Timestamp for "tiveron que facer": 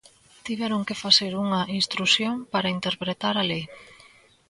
0.45-1.31